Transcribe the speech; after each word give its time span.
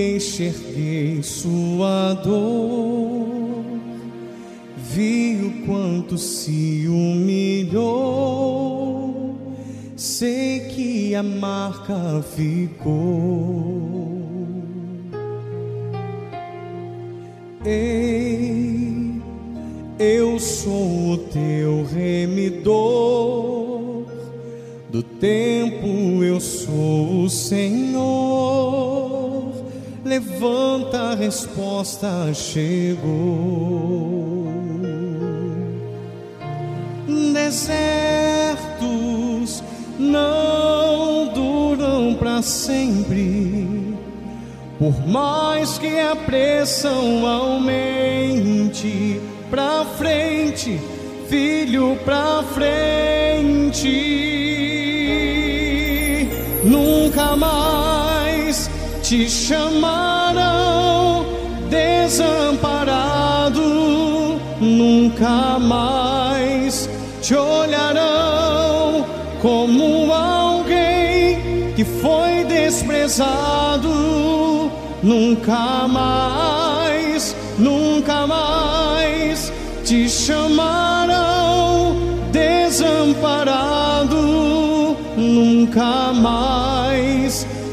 enxerguei 0.00 1.22
sua 1.22 2.14
dor, 2.14 3.64
vi 4.76 5.38
o 5.42 5.66
quanto 5.66 6.16
se 6.18 6.86
humilhou, 6.88 8.22
sei 9.96 10.60
que 10.60 11.14
a 11.14 11.22
marca 11.22 12.22
ficou. 12.34 14.12
Ei, 17.64 19.20
eu 19.98 20.38
sou 20.38 21.12
o 21.12 21.18
teu 21.18 21.84
remidor, 21.84 22.72
do 24.90 25.02
tempo 25.02 26.22
eu 26.24 26.40
sou 26.40 27.24
o 27.24 27.30
Senhor. 27.30 28.91
Levanta, 30.12 31.12
a 31.12 31.14
resposta 31.14 32.34
chegou. 32.34 33.02
Desertos 37.32 37.72
não 39.98 41.32
duram 41.32 42.14
para 42.16 42.42
sempre 42.42 43.96
por 44.78 45.08
mais 45.08 45.78
que 45.78 45.98
a 45.98 46.14
pressão 46.14 47.26
aumente, 47.26 49.18
pra 49.50 49.86
frente, 49.96 50.78
filho, 51.26 51.96
pra 52.04 52.44
frente. 52.52 53.88
Nunca 56.64 57.34
mais 57.34 58.68
te 59.02 59.28
chamarão 59.28 61.26
desamparado, 61.68 63.60
nunca 64.60 65.58
mais 65.58 66.88
te 67.20 67.34
olharão 67.34 69.04
como 69.40 70.12
alguém 70.12 71.72
que 71.74 71.84
foi 71.84 72.44
desprezado 72.44 73.92
nunca 75.02 75.88
mais, 75.88 77.34
nunca 77.58 78.26
mais 78.26 79.52
te 79.84 80.08
chamarão 80.08 81.96
desamparado, 82.30 84.16
nunca 85.16 86.12
mais 86.12 86.81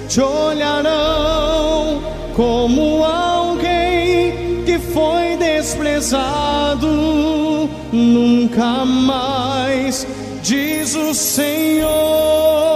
te 0.09 0.21
olharão 0.21 2.01
como 2.35 3.05
alguém 3.05 4.63
que 4.65 4.79
foi 4.79 5.37
desprezado, 5.37 6.87
nunca 7.93 8.83
mais, 8.85 10.07
diz 10.41 10.95
o 10.95 11.13
Senhor. 11.13 12.68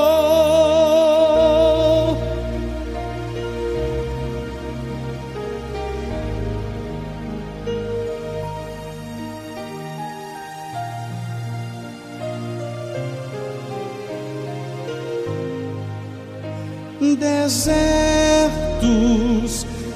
Desertos 17.15 18.53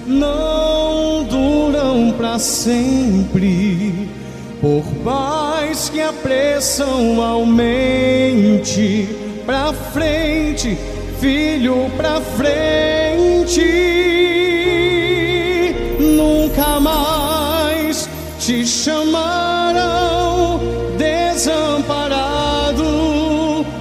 não 0.06 1.24
duram 1.24 2.14
para 2.18 2.38
sempre. 2.38 4.10
Por 4.60 4.84
mais 5.04 5.88
que 5.90 6.02
a 6.02 6.12
pressão 6.12 7.22
aumente, 7.22 9.08
pra 9.46 9.72
frente, 9.72 10.78
filho, 11.20 11.90
pra 11.96 12.20
frente, 12.20 13.62
nunca 16.00 16.80
mais 16.80 18.10
te 18.40 18.66
chamarão 18.66 20.60
desamparado, 20.98 22.84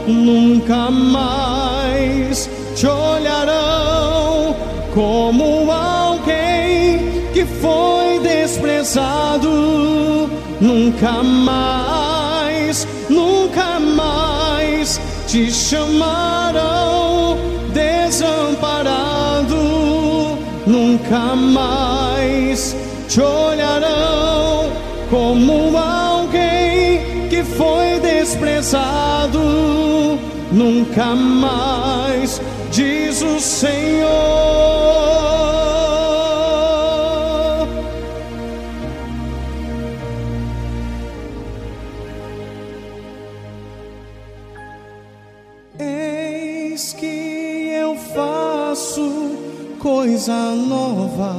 nunca 0.06 0.90
mais 0.90 1.45
desprezado. 8.20 9.50
Nunca 10.60 11.22
mais, 11.22 12.86
nunca 13.08 13.78
mais 13.80 15.00
te 15.26 15.50
chamarão 15.50 17.36
desamparado. 17.72 19.56
Nunca 20.66 21.36
mais 21.36 22.74
te 23.08 23.20
olharão 23.20 24.70
como 25.10 25.76
alguém 25.76 27.28
que 27.28 27.44
foi 27.44 28.00
desprezado. 28.00 29.38
Nunca 30.50 31.14
mais 31.14 32.40
diz 32.70 33.22
o 33.22 33.38
Senhor. 33.38 35.15
Coisa 49.86 50.52
nova, 50.52 51.32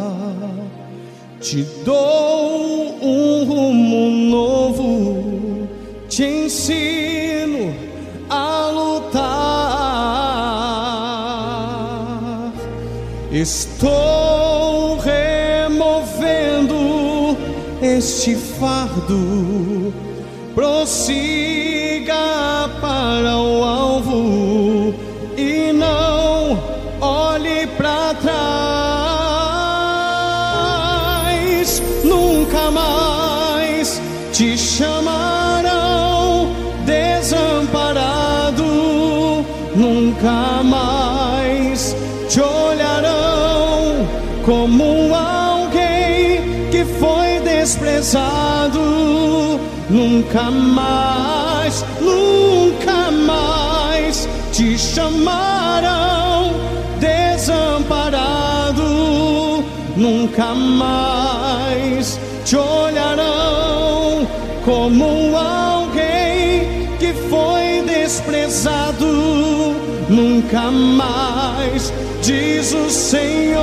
te 1.41 1.63
dou 1.83 2.95
um 3.01 3.43
rumo 3.43 4.09
novo, 4.09 5.67
te 6.07 6.23
ensino 6.23 7.75
a 8.29 8.71
lutar. 8.71 9.27
Estou 13.33 14.97
removendo 14.99 16.77
este 17.81 18.33
fardo, 18.33 19.93
prossiga 20.55 22.15
para 22.79 23.36
olhe 28.07 28.13
para 28.13 28.13
trás. 28.15 28.37
Nunca 32.03 32.71
mais 32.71 34.01
te 34.31 34.57
chamarão 34.57 36.49
desamparado, 36.85 38.63
nunca 39.75 40.63
mais 40.63 41.95
te 42.29 42.39
olharão 42.39 44.07
como 44.45 45.13
alguém 45.13 46.69
que 46.71 46.85
foi 46.85 47.39
desprezado. 47.43 48.79
Nunca 49.89 50.51
mais, 50.51 51.85
nunca 52.01 53.09
mais 53.09 54.27
te 54.51 54.77
chamarão 54.77 55.56
Nunca 60.17 60.55
mais 60.55 62.19
te 62.43 62.57
olharão 62.57 64.27
como 64.65 65.37
alguém 65.37 66.89
que 66.97 67.13
foi 67.29 67.83
desprezado. 67.85 69.05
Nunca 70.09 70.71
mais, 70.71 71.93
diz 72.23 72.73
o 72.73 72.89
Senhor. 72.89 73.61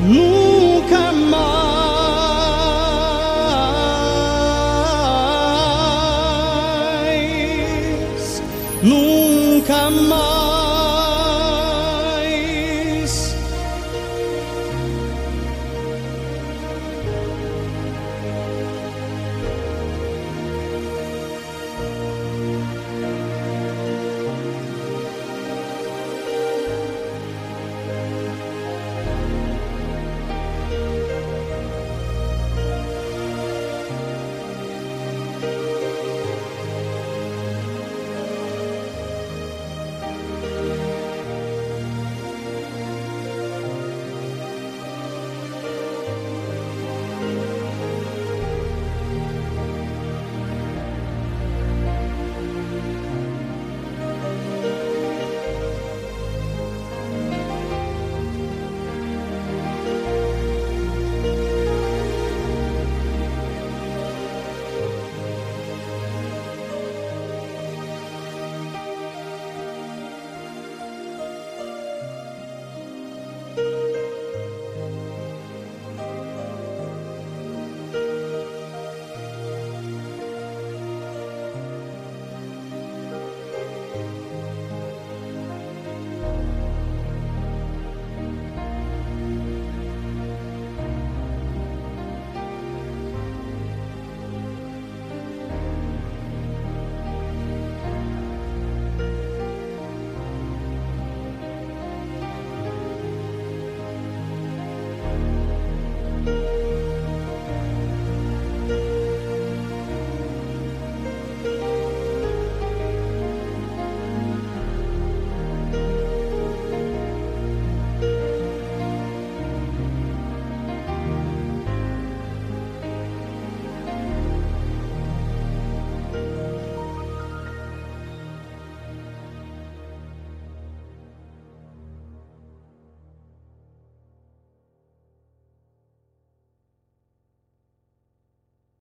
Nunca 0.00 1.12
mais, 1.12 1.53